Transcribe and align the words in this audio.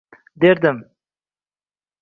Derdim: 0.35 0.91